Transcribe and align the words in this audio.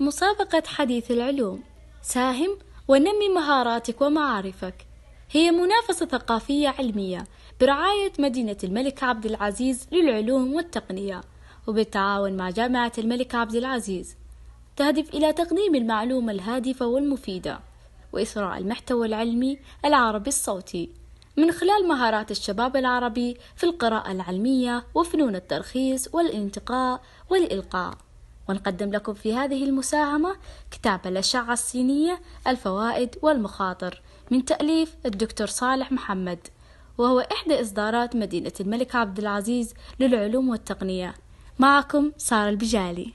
مسابقة 0.00 0.62
حديث 0.66 1.10
العلوم. 1.10 1.62
ساهم 2.02 2.58
ونمي 2.88 3.28
مهاراتك 3.34 4.00
ومعارفك. 4.00 4.86
هي 5.30 5.50
منافسة 5.50 6.06
ثقافية 6.06 6.68
علمية 6.68 7.24
برعاية 7.60 8.12
مدينة 8.18 8.56
الملك 8.64 9.02
عبد 9.02 9.26
العزيز 9.26 9.88
للعلوم 9.92 10.54
والتقنية 10.54 11.20
وبالتعاون 11.66 12.36
مع 12.36 12.50
جامعة 12.50 12.92
الملك 12.98 13.34
عبد 13.34 13.54
العزيز. 13.54 14.16
تهدف 14.76 15.14
إلى 15.14 15.32
تقديم 15.32 15.74
المعلومة 15.74 16.32
الهادفة 16.32 16.86
والمفيدة. 16.86 17.60
وإثراء 18.12 18.58
المحتوى 18.58 19.06
العلمي 19.06 19.58
العربي 19.84 20.28
الصوتي. 20.28 20.90
من 21.36 21.52
خلال 21.52 21.88
مهارات 21.88 22.30
الشباب 22.30 22.76
العربي 22.76 23.36
في 23.56 23.64
القراءة 23.64 24.12
العلمية 24.12 24.84
وفنون 24.94 25.36
الترخيص 25.36 26.14
والانتقاء 26.14 27.00
والإلقاء. 27.30 27.94
ونقدم 28.48 28.90
لكم 28.90 29.14
في 29.14 29.34
هذه 29.34 29.64
المساهمة 29.64 30.36
كتاب 30.70 31.06
الأشعة 31.06 31.52
الصينية 31.52 32.20
الفوائد 32.46 33.16
والمخاطر 33.22 34.02
من 34.30 34.44
تأليف 34.44 34.94
الدكتور 35.06 35.46
صالح 35.46 35.92
محمد 35.92 36.38
وهو 36.98 37.20
إحدى 37.20 37.60
إصدارات 37.60 38.16
مدينة 38.16 38.52
الملك 38.60 38.94
عبد 38.94 39.18
العزيز 39.18 39.74
للعلوم 40.00 40.48
والتقنية. 40.48 41.14
معكم 41.58 42.12
سارة 42.18 42.48
البجالي. 42.48 43.12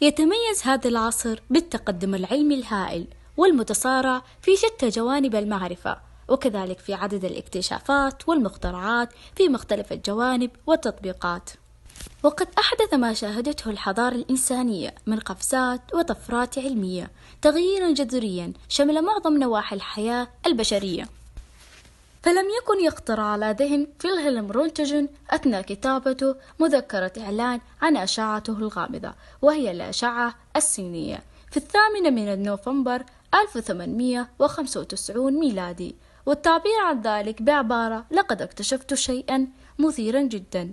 يتميز 0.00 0.62
هذا 0.64 0.88
العصر 0.88 1.40
بالتقدم 1.50 2.14
العلمي 2.14 2.54
الهائل 2.54 3.06
والمتصارع 3.36 4.22
في 4.42 4.56
شتى 4.56 4.88
جوانب 4.88 5.34
المعرفة 5.34 6.00
وكذلك 6.28 6.78
في 6.78 6.94
عدد 6.94 7.24
الاكتشافات 7.24 8.28
والمخترعات 8.28 9.08
في 9.36 9.48
مختلف 9.48 9.92
الجوانب 9.92 10.50
والتطبيقات. 10.66 11.50
وقد 12.22 12.48
أحدث 12.58 12.94
ما 12.94 13.14
شاهدته 13.14 13.70
الحضارة 13.70 14.14
الإنسانية 14.14 14.94
من 15.06 15.18
قفزات 15.18 15.80
وطفرات 15.94 16.58
علمية 16.58 17.10
تغييرا 17.42 17.92
جذريا 17.92 18.52
شمل 18.68 19.02
معظم 19.02 19.38
نواحي 19.38 19.76
الحياة 19.76 20.28
البشرية. 20.46 21.08
فلم 22.22 22.46
يكن 22.62 22.84
يخطر 22.84 23.20
على 23.20 23.56
ذهن 23.58 23.86
فيلهلم 23.98 24.52
رونتجن 24.52 25.08
أثناء 25.30 25.62
كتابته 25.62 26.34
مذكرة 26.58 27.12
إعلان 27.18 27.60
عن 27.82 27.96
أشعته 27.96 28.52
الغامضة 28.52 29.12
وهي 29.42 29.70
الأشعة 29.70 30.34
السينية 30.56 31.22
في 31.50 31.56
الثامنة 31.56 32.10
من 32.10 32.42
نوفمبر 32.42 33.04
1895 33.34 35.40
ميلادي. 35.40 35.94
والتعبير 36.26 36.80
عن 36.86 37.00
ذلك 37.00 37.42
بعبارة 37.42 38.04
لقد 38.10 38.42
اكتشفت 38.42 38.94
شيئا 38.94 39.48
مثيرا 39.78 40.22
جدا. 40.22 40.72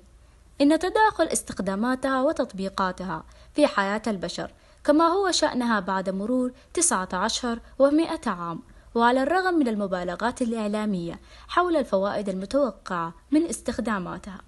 إن 0.62 0.80
تداخل 0.80 1.24
استخداماتها 1.24 2.22
وتطبيقاتها 2.22 3.24
في 3.54 3.68
حياة 3.68 4.02
البشر 4.08 4.52
كما 4.84 5.08
هو 5.08 5.32
شأنها 5.32 5.80
بعد 5.80 6.10
مرور 6.10 6.52
19 6.74 7.60
ومئة 7.80 8.30
عام 8.30 8.60
وعلى 8.96 9.24
الرغم 9.24 9.54
من 9.54 9.68
المبالغات 9.68 10.42
الإعلامية 10.42 11.20
حول 11.48 11.78
الفوائد 11.78 12.30
المتوقعة 12.30 13.14
من 13.32 13.46
استخداماتها. 13.46 14.42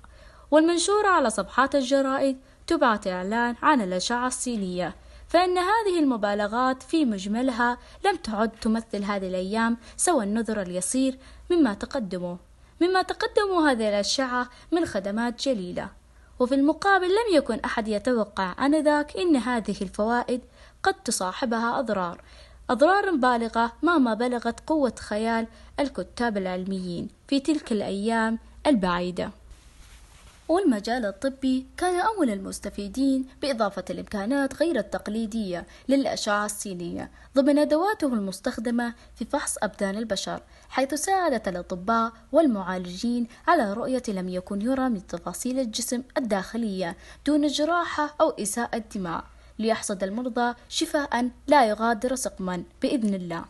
والمنشورة 0.51 1.07
على 1.07 1.29
صفحات 1.29 1.75
الجرائد 1.75 2.37
تبعت 2.67 3.07
إعلان 3.07 3.55
عن 3.61 3.81
الأشعة 3.81 4.27
الصينية 4.27 4.95
فإن 5.27 5.57
هذه 5.57 5.99
المبالغات 5.99 6.83
في 6.83 7.05
مجملها 7.05 7.77
لم 8.05 8.15
تعد 8.15 8.51
تمثل 8.51 9.03
هذه 9.03 9.27
الأيام 9.27 9.77
سوى 9.97 10.23
النذر 10.23 10.61
اليسير 10.61 11.17
مما 11.49 11.73
تقدمه 11.73 12.37
مما 12.81 13.01
تقدمه 13.01 13.71
هذه 13.71 13.89
الأشعة 13.89 14.49
من 14.71 14.85
خدمات 14.85 15.43
جليلة. 15.43 15.98
وفي 16.39 16.55
المقابل 16.55 17.07
لم 17.07 17.35
يكن 17.35 17.59
أحد 17.59 17.87
يتوقع 17.87 18.65
آنذاك 18.65 19.17
أن 19.17 19.35
هذه 19.35 19.75
الفوائد 19.81 20.41
قد 20.83 20.93
تصاحبها 20.93 21.79
أضرار 21.79 22.21
أضرار 22.69 23.15
بالغة 23.15 23.71
مهما 23.83 24.13
بلغت 24.13 24.59
قوة 24.67 24.95
خيال 24.99 25.47
الكتاب 25.79 26.37
العلميين 26.37 27.07
في 27.27 27.39
تلك 27.39 27.71
الأيام 27.71 28.39
البعيدة. 28.67 29.31
والمجال 30.49 31.05
الطبي 31.05 31.65
كان 31.77 31.99
أول 31.99 32.29
المستفيدين 32.29 33.25
بإضافة 33.41 33.85
الإمكانات 33.89 34.55
غير 34.61 34.79
التقليدية 34.79 35.67
للأشعة 35.89 36.45
السينية 36.45 37.11
ضمن 37.35 37.59
أدواته 37.59 38.07
المستخدمة 38.07 38.93
في 39.15 39.25
فحص 39.25 39.57
أبدان 39.63 39.97
البشر 39.97 40.41
حيث 40.69 40.93
ساعدت 40.93 41.47
الأطباء 41.47 42.11
والمعالجين 42.31 43.27
على 43.47 43.73
رؤية 43.73 44.03
لم 44.07 44.29
يكن 44.29 44.61
يرى 44.61 44.89
من 44.89 45.07
تفاصيل 45.07 45.59
الجسم 45.59 46.03
الداخلية 46.17 46.97
دون 47.25 47.47
جراحة 47.47 48.15
أو 48.21 48.29
إساءة 48.29 48.83
دماء 48.95 49.23
ليحصد 49.59 50.03
المرضى 50.03 50.55
شفاء 50.69 51.29
لا 51.47 51.65
يغادر 51.65 52.15
سقما 52.15 52.63
بإذن 52.81 53.13
الله. 53.13 53.45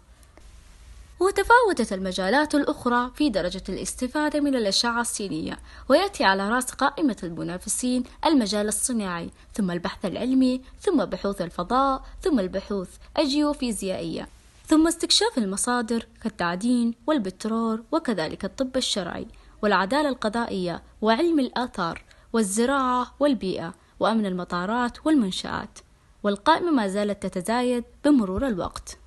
وتفاوتت 1.19 1.93
المجالات 1.93 2.55
الأخرى 2.55 3.11
في 3.15 3.29
درجة 3.29 3.63
الاستفادة 3.69 4.39
من 4.39 4.55
الأشعة 4.55 5.01
السينية 5.01 5.59
ويأتي 5.89 6.23
على 6.23 6.49
رأس 6.49 6.71
قائمة 6.71 7.17
المنافسين 7.23 8.03
المجال 8.25 8.67
الصناعي 8.67 9.29
ثم 9.53 9.71
البحث 9.71 10.05
العلمي 10.05 10.61
ثم 10.79 11.05
بحوث 11.05 11.41
الفضاء 11.41 12.03
ثم 12.21 12.39
البحوث 12.39 12.89
الجيوفيزيائية 13.19 14.27
ثم 14.65 14.87
استكشاف 14.87 15.37
المصادر 15.37 16.05
كالتعدين 16.23 16.95
والبترول 17.07 17.83
وكذلك 17.91 18.45
الطب 18.45 18.77
الشرعي 18.77 19.27
والعدالة 19.61 20.09
القضائية 20.09 20.83
وعلم 21.01 21.39
الآثار 21.39 22.03
والزراعة 22.33 23.13
والبيئة 23.19 23.73
وأمن 23.99 24.25
المطارات 24.25 25.05
والمنشآت 25.05 25.79
والقائمة 26.23 26.71
ما 26.71 26.87
زالت 26.87 27.25
تتزايد 27.25 27.83
بمرور 28.05 28.47
الوقت. 28.47 28.97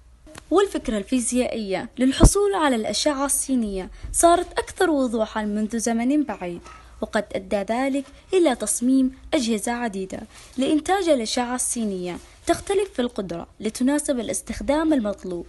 والفكرة 0.53 0.99
الفيزيائية 0.99 1.89
للحصول 1.99 2.55
على 2.55 2.77
الأشعة 2.77 3.27
السينية 3.27 3.91
صارت 4.13 4.53
أكثر 4.59 4.91
وضوحا 4.91 5.45
منذ 5.45 5.79
زمن 5.79 6.23
بعيد 6.23 6.61
وقد 7.01 7.25
أدى 7.35 7.57
ذلك 7.57 8.05
إلى 8.35 8.55
تصميم 8.55 9.19
أجهزة 9.35 9.73
عديدة 9.73 10.21
لإنتاج 10.59 11.09
الأشعة 11.09 11.55
السينية 11.55 12.19
تختلف 12.47 12.93
في 12.93 13.03
القدرة 13.03 13.47
لتناسب 13.61 14.21
الاستخدام 14.21 14.93
المطلوب 14.93 15.47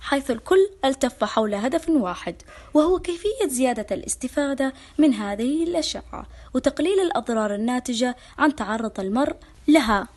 حيث 0.00 0.30
الكل 0.30 0.70
التف 0.84 1.24
حول 1.24 1.54
هدف 1.54 1.88
واحد 1.88 2.34
وهو 2.74 2.98
كيفية 2.98 3.46
زيادة 3.46 3.86
الاستفادة 3.90 4.72
من 4.98 5.14
هذه 5.14 5.64
الأشعة 5.64 6.26
وتقليل 6.54 7.00
الأضرار 7.00 7.54
الناتجة 7.54 8.16
عن 8.38 8.56
تعرض 8.56 9.00
المرء 9.00 9.36
لها. 9.68 10.08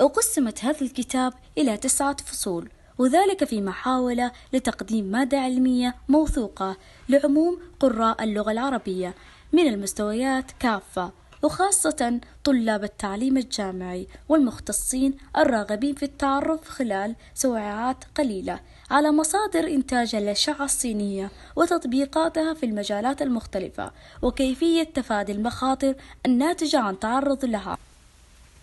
وقسمت 0.00 0.64
هذا 0.64 0.80
الكتاب 0.80 1.32
إلى 1.58 1.76
تسعة 1.76 2.16
فصول 2.16 2.68
وذلك 3.00 3.44
في 3.44 3.60
محاولة 3.60 4.32
لتقديم 4.52 5.04
مادة 5.04 5.38
علمية 5.38 5.96
موثوقة 6.08 6.76
لعموم 7.08 7.60
قراء 7.80 8.24
اللغة 8.24 8.52
العربية 8.52 9.14
من 9.52 9.66
المستويات 9.66 10.50
كافة 10.58 11.12
وخاصة 11.42 12.20
طلاب 12.44 12.84
التعليم 12.84 13.36
الجامعي 13.36 14.06
والمختصين 14.28 15.14
الراغبين 15.36 15.94
في 15.94 16.02
التعرف 16.02 16.68
خلال 16.68 17.16
سويعات 17.34 18.04
قليلة 18.16 18.60
على 18.90 19.12
مصادر 19.12 19.66
إنتاج 19.66 20.14
الأشعة 20.14 20.64
الصينية 20.64 21.30
وتطبيقاتها 21.56 22.54
في 22.54 22.66
المجالات 22.66 23.22
المختلفة 23.22 23.90
وكيفية 24.22 24.82
تفادي 24.82 25.32
المخاطر 25.32 25.94
الناتجة 26.26 26.78
عن 26.78 26.98
تعرض 26.98 27.44
لها. 27.44 27.78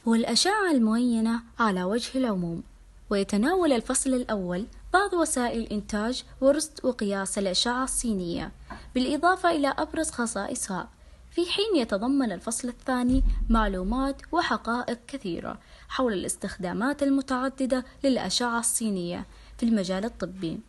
والأشعة 0.05 0.71
المعينة 0.71 1.39
على 1.59 1.83
وجه 1.83 2.17
العموم. 2.17 2.63
ويتناول 3.09 3.73
الفصل 3.73 4.13
الأول 4.13 4.65
بعض 4.93 5.13
وسائل 5.13 5.63
إنتاج 5.63 6.23
ورصد 6.41 6.85
وقياس 6.85 7.37
الأشعة 7.37 7.83
الصينية 7.83 8.51
بالإضافة 8.95 9.51
إلى 9.51 9.67
أبرز 9.77 10.11
خصائصها. 10.11 10.89
في 11.31 11.45
حين 11.45 11.75
يتضمن 11.75 12.31
الفصل 12.31 12.67
الثاني 12.67 13.23
معلومات 13.49 14.21
وحقائق 14.31 14.99
كثيرة 15.07 15.59
حول 15.89 16.13
الاستخدامات 16.13 17.03
المتعددة 17.03 17.85
للأشعة 18.03 18.59
الصينية 18.59 19.25
في 19.57 19.63
المجال 19.63 20.05
الطبي. 20.05 20.59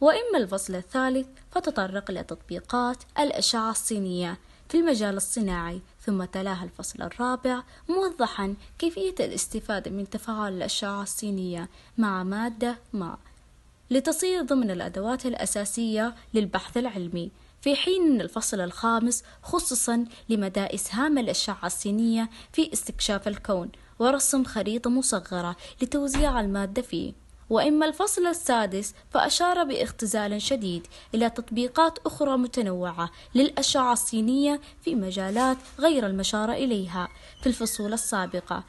وإما 0.00 0.38
الفصل 0.38 0.74
الثالث 0.74 1.26
فتطرق 1.50 2.10
إلى 2.10 2.22
تطبيقات 2.22 2.96
الأشعة 3.18 3.70
الصينية 3.70 4.38
في 4.68 4.76
المجال 4.76 5.16
الصناعي 5.16 5.80
ثم 6.00 6.24
تلاها 6.24 6.64
الفصل 6.64 7.02
الرابع 7.02 7.62
موضحا 7.88 8.54
كيفية 8.78 9.14
الاستفادة 9.20 9.90
من 9.90 10.10
تفاعل 10.10 10.52
الأشعة 10.52 11.02
السينية 11.02 11.68
مع 11.98 12.22
مادة 12.22 12.78
ما 12.92 13.18
لتصير 13.90 14.42
ضمن 14.42 14.70
الأدوات 14.70 15.26
الأساسية 15.26 16.14
للبحث 16.34 16.76
العلمي. 16.76 17.30
في 17.60 17.76
حين 17.76 18.02
أن 18.02 18.20
الفصل 18.20 18.60
الخامس 18.60 19.22
خصصا 19.42 20.04
لمدى 20.28 20.60
إسهام 20.60 21.18
الأشعة 21.18 21.66
السينية 21.66 22.30
في 22.52 22.72
استكشاف 22.72 23.28
الكون 23.28 23.70
ورسم 23.98 24.44
خريطة 24.44 24.90
مصغرة 24.90 25.56
لتوزيع 25.82 26.40
المادة 26.40 26.82
فيه. 26.82 27.12
وإما 27.50 27.86
الفصل 27.86 28.26
السادس 28.26 28.94
فأشار 29.10 29.64
باختزال 29.64 30.42
شديد 30.42 30.86
إلى 31.14 31.30
تطبيقات 31.30 31.98
أخرى 32.06 32.36
متنوعة 32.36 33.10
للأشعة 33.34 33.92
الصينية 33.92 34.60
في 34.84 34.94
مجالات 34.94 35.56
غير 35.78 36.06
المشار 36.06 36.52
إليها 36.52 37.08
في 37.40 37.46
الفصول 37.46 37.92
السابقة. 37.92 38.62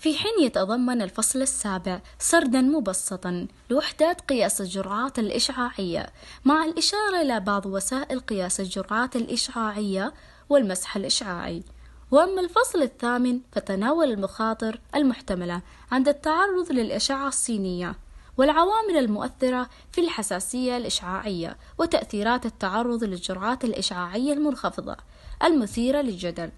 في 0.00 0.18
حين 0.18 0.44
يتضمن 0.46 1.02
الفصل 1.02 1.42
السابع 1.42 2.00
سردا 2.18 2.60
مبسطا 2.60 3.46
لوحدات 3.70 4.20
قياس 4.20 4.60
الجرعات 4.60 5.18
الإشعاعية 5.18 6.06
مع 6.44 6.64
الإشارة 6.64 7.22
إلى 7.22 7.40
بعض 7.40 7.66
وسائل 7.66 8.20
قياس 8.20 8.60
الجرعات 8.60 9.16
الإشعاعية 9.16 10.12
والمسح 10.48 10.96
الإشعاعي. 10.96 11.62
وأما 12.10 12.40
الفصل 12.40 12.82
الثامن 12.82 13.40
فتناول 13.52 14.12
المخاطر 14.12 14.80
المحتملة 14.94 15.62
عند 15.92 16.08
التعرض 16.08 16.72
للأشعة 16.72 17.28
الصينية 17.28 17.94
والعوامل 18.36 18.96
المؤثرة 18.96 19.68
في 19.92 20.00
الحساسية 20.00 20.76
الإشعاعية 20.76 21.56
وتأثيرات 21.78 22.46
التعرض 22.46 23.04
للجرعات 23.04 23.64
الإشعاعية 23.64 24.32
المنخفضة 24.32 24.96
المثيرة 25.44 26.00
للجدل. 26.00 26.50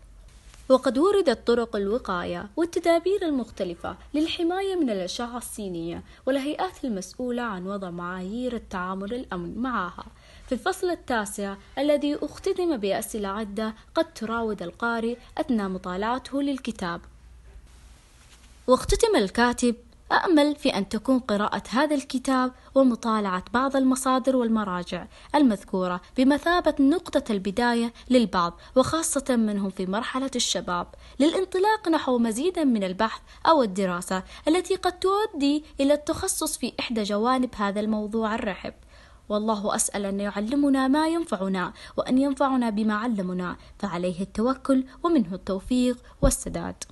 وقد 0.68 0.98
وردت 0.98 1.46
طرق 1.46 1.76
الوقاية 1.76 2.48
والتدابير 2.56 3.22
المختلفة 3.22 3.96
للحماية 4.14 4.76
من 4.76 4.90
الأشعة 4.90 5.36
الصينية 5.36 6.02
والهيئات 6.26 6.84
المسؤولة 6.84 7.42
عن 7.42 7.66
وضع 7.66 7.90
معايير 7.90 8.54
التعامل 8.56 9.14
الأمن 9.14 9.58
معها. 9.58 10.04
في 10.50 10.56
الفصل 10.56 10.90
التاسع 10.90 11.54
الذي 11.78 12.18
أختتم 12.22 12.76
بأسئلة 12.76 13.28
عدة 13.28 13.74
قد 13.94 14.14
تراود 14.14 14.62
القارئ 14.62 15.16
أثناء 15.38 15.68
مطالعته 15.68 16.42
للكتاب. 16.42 17.00
واختتم 18.66 19.16
الكاتب 19.16 19.76
أأمل 20.12 20.56
في 20.56 20.68
أن 20.68 20.88
تكون 20.88 21.18
قراءة 21.18 21.62
هذا 21.68 21.94
الكتاب 21.94 22.52
ومطالعة 22.74 23.44
بعض 23.52 23.76
المصادر 23.76 24.36
والمراجع 24.36 25.06
المذكورة 25.34 26.00
بمثابة 26.16 26.74
نقطة 26.80 27.32
البداية 27.32 27.92
للبعض 28.10 28.60
وخاصة 28.76 29.36
منهم 29.36 29.70
في 29.70 29.86
مرحلة 29.86 30.30
الشباب 30.36 30.86
للانطلاق 31.20 31.88
نحو 31.88 32.18
مزيد 32.18 32.58
من 32.58 32.84
البحث 32.84 33.20
أو 33.46 33.62
الدراسة 33.62 34.22
التي 34.48 34.76
قد 34.76 34.98
تؤدي 34.98 35.64
إلى 35.80 35.94
التخصص 35.94 36.58
في 36.58 36.72
إحدى 36.80 37.02
جوانب 37.02 37.54
هذا 37.54 37.80
الموضوع 37.80 38.34
الرحب. 38.34 38.74
والله 39.30 39.74
أسأل 39.74 40.06
أن 40.06 40.20
يعلمنا 40.20 40.88
ما 40.88 41.08
ينفعنا 41.08 41.72
وأن 41.96 42.18
ينفعنا 42.18 42.70
بما 42.70 42.94
علمنا 42.94 43.56
فعليه 43.78 44.20
التوكل 44.20 44.84
ومنه 45.02 45.34
التوفيق 45.34 45.96
والسداد. 46.22 46.84